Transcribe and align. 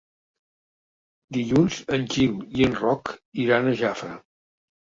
Dilluns 1.37 1.77
en 1.99 2.09
Gil 2.15 2.35
i 2.63 2.67
en 2.71 2.75
Roc 2.81 3.15
iran 3.47 3.69
a 3.69 3.77
Jafre. 3.85 4.13